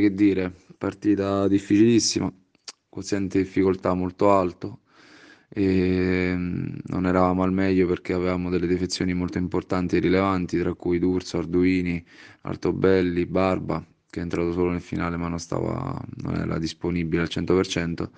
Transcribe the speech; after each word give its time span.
Che 0.00 0.14
dire, 0.14 0.54
partita 0.78 1.46
difficilissima, 1.46 2.32
quoziente 2.88 3.38
difficoltà 3.38 3.92
molto 3.92 4.30
alto 4.30 4.80
e 5.48 6.32
mm, 6.34 6.76
non 6.86 7.06
eravamo 7.06 7.42
al 7.42 7.52
meglio 7.52 7.86
perché 7.86 8.14
avevamo 8.14 8.48
delle 8.50 8.66
defezioni 8.66 9.12
molto 9.14 9.36
importanti 9.38 9.96
e 9.96 10.00
rilevanti, 10.00 10.58
tra 10.58 10.72
cui 10.74 10.98
D'Urso, 10.98 11.36
Arduini, 11.38 12.02
Altobelli, 12.42 13.26
Barba, 13.26 13.84
che 14.08 14.20
è 14.20 14.22
entrato 14.22 14.52
solo 14.52 14.70
nel 14.70 14.80
finale 14.80 15.16
ma 15.18 15.28
non 15.28 15.38
stava, 15.38 16.00
non 16.22 16.34
era 16.36 16.58
disponibile 16.58 17.22
al 17.22 17.28
100%. 17.28 18.10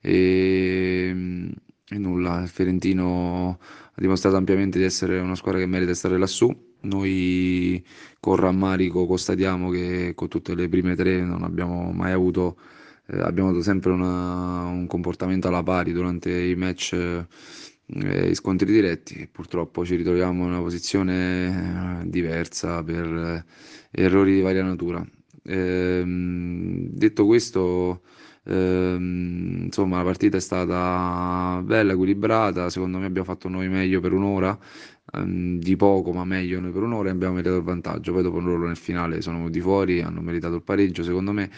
E, 0.00 1.10
mm, 1.12 1.50
e 1.90 1.98
nulla, 1.98 2.40
il 2.42 2.48
Fiorentino 2.48 3.58
ha 3.60 4.00
dimostrato 4.00 4.36
ampiamente 4.36 4.78
di 4.78 4.84
essere 4.84 5.18
una 5.20 5.34
squadra 5.34 5.60
che 5.60 5.66
merita 5.66 5.90
di 5.90 5.96
stare 5.96 6.16
lassù. 6.18 6.50
Noi 6.80 7.84
con 8.20 8.36
rammarico 8.36 9.06
constatiamo 9.06 9.70
che 9.70 10.12
con 10.14 10.28
tutte 10.28 10.54
le 10.54 10.68
prime 10.68 10.94
tre 10.94 11.20
non 11.22 11.42
abbiamo 11.42 11.90
mai 11.92 12.12
avuto, 12.12 12.56
eh, 13.06 13.20
abbiamo 13.20 13.48
avuto 13.50 13.64
sempre 13.64 13.90
una, 13.92 14.64
un 14.66 14.86
comportamento 14.86 15.48
alla 15.48 15.62
pari 15.62 15.92
durante 15.92 16.30
i 16.30 16.54
match 16.54 16.92
eh, 16.92 17.26
e 17.86 18.34
scontri 18.34 18.70
diretti 18.70 19.26
purtroppo 19.30 19.84
ci 19.84 19.96
ritroviamo 19.96 20.44
in 20.44 20.50
una 20.50 20.60
posizione 20.60 22.02
eh, 22.02 22.08
diversa 22.08 22.82
per 22.82 23.44
eh, 23.92 24.02
errori 24.02 24.34
di 24.34 24.40
varia 24.40 24.62
natura. 24.62 25.04
Ehm, 25.44 26.88
detto 26.90 27.24
questo, 27.26 28.02
ehm, 28.44 29.62
insomma, 29.64 29.98
la 29.98 30.04
partita 30.04 30.36
è 30.36 30.40
stata 30.40 31.60
bella, 31.64 31.92
equilibrata. 31.92 32.68
Secondo 32.70 32.98
me 32.98 33.06
abbiamo 33.06 33.26
fatto 33.26 33.48
noi 33.48 33.68
meglio 33.68 34.00
per 34.00 34.12
un'ora, 34.12 34.58
ehm, 35.12 35.58
di 35.58 35.76
poco, 35.76 36.12
ma 36.12 36.24
meglio 36.24 36.60
noi 36.60 36.70
per 36.72 36.82
un'ora 36.82 37.08
e 37.08 37.12
abbiamo 37.12 37.34
meritato 37.34 37.58
il 37.58 37.64
vantaggio. 37.64 38.12
Poi 38.12 38.22
dopo 38.22 38.38
loro 38.40 38.66
nel 38.66 38.76
finale 38.76 39.20
sono 39.20 39.38
venuti 39.38 39.60
fuori, 39.60 40.02
hanno 40.02 40.20
meritato 40.20 40.54
il 40.56 40.62
pareggio, 40.62 41.02
secondo 41.02 41.32
me, 41.32 41.50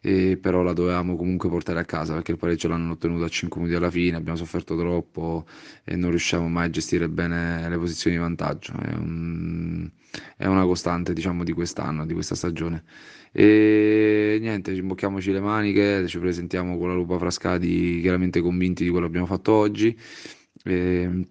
e 0.00 0.36
però 0.40 0.62
la 0.62 0.72
dovevamo 0.72 1.16
comunque 1.16 1.48
portare 1.48 1.80
a 1.80 1.84
casa 1.84 2.14
perché 2.14 2.32
il 2.32 2.38
pareggio 2.38 2.68
l'hanno 2.68 2.92
ottenuto 2.92 3.24
a 3.24 3.28
5 3.28 3.60
minuti 3.60 3.76
alla 3.76 3.90
fine. 3.90 4.16
Abbiamo 4.16 4.38
sofferto 4.38 4.76
troppo 4.76 5.46
e 5.84 5.96
non 5.96 6.10
riusciamo 6.10 6.48
mai 6.48 6.66
a 6.66 6.70
gestire 6.70 7.08
bene 7.08 7.68
le 7.68 7.78
posizioni 7.78 8.16
di 8.16 8.22
vantaggio. 8.22 8.72
È 8.72 8.94
un 8.94 9.90
è 10.36 10.46
una 10.46 10.64
costante, 10.64 11.12
diciamo, 11.12 11.44
di 11.44 11.52
quest'anno, 11.52 12.06
di 12.06 12.14
questa 12.14 12.34
stagione. 12.34 12.84
E 13.32 14.38
niente, 14.40 14.72
ci 14.74 14.80
imbocchiamoci 14.80 15.30
le 15.32 15.40
maniche, 15.40 16.06
ci 16.06 16.18
presentiamo 16.18 16.78
con 16.78 16.88
la 16.88 16.94
Lupa 16.94 17.18
Frascati 17.18 18.00
chiaramente 18.00 18.40
convinti 18.40 18.84
di 18.84 18.90
quello 18.90 19.04
che 19.04 19.10
abbiamo 19.10 19.26
fatto 19.26 19.52
oggi. 19.52 19.96
E, 20.64 21.28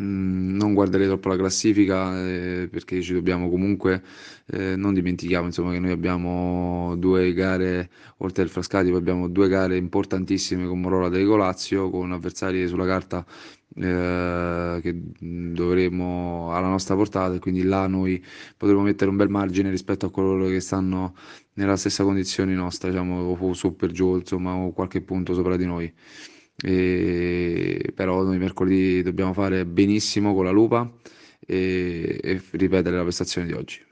mm, 0.00 0.56
non 0.56 0.74
guarderei 0.74 1.06
troppo 1.06 1.28
la 1.28 1.36
classifica 1.36 2.26
eh, 2.26 2.68
perché 2.70 3.00
ci 3.02 3.12
dobbiamo 3.12 3.48
comunque, 3.48 4.02
eh, 4.46 4.76
non 4.76 4.94
dimentichiamo 4.94 5.46
insomma, 5.46 5.72
che 5.72 5.78
noi 5.80 5.90
abbiamo 5.92 6.94
due 6.96 7.32
gare, 7.32 7.90
oltre 8.18 8.42
al 8.42 8.48
Frascati, 8.48 8.90
abbiamo 8.90 9.28
due 9.28 9.48
gare 9.48 9.76
importantissime 9.76 10.66
con 10.66 10.80
Morola 10.80 11.08
del 11.08 11.24
Golazio, 11.26 11.90
con 11.90 12.12
avversari 12.12 12.66
sulla 12.68 12.86
carta 12.86 13.24
eh, 13.78 14.78
che 14.82 14.94
dovremo 15.52 16.50
alla 16.52 16.68
nostra 16.68 16.94
portata 16.94 17.34
e 17.34 17.38
quindi 17.38 17.62
là 17.62 17.86
noi 17.86 18.24
potremo 18.56 18.82
mettere 18.82 19.10
un 19.10 19.16
bel 19.16 19.28
margine 19.28 19.70
rispetto 19.70 20.06
a 20.06 20.10
coloro 20.10 20.46
che 20.46 20.60
stanno 20.60 21.14
nella 21.54 21.76
stessa 21.76 22.02
condizione 22.04 22.54
nostra, 22.54 22.88
diciamo, 22.88 23.36
o 23.38 23.52
su 23.52 23.76
per 23.76 23.90
giù, 23.92 24.16
insomma, 24.16 24.54
o 24.54 24.72
qualche 24.72 25.00
punto 25.02 25.34
sopra 25.34 25.56
di 25.56 25.66
noi. 25.66 25.92
E, 26.58 27.55
però 27.96 28.22
noi 28.22 28.36
mercoledì 28.36 29.02
dobbiamo 29.02 29.32
fare 29.32 29.64
benissimo 29.64 30.34
con 30.34 30.44
la 30.44 30.50
lupa 30.50 30.88
e, 31.40 32.20
e 32.22 32.42
ripetere 32.52 32.94
la 32.94 33.02
prestazione 33.02 33.46
di 33.46 33.54
oggi. 33.54 33.85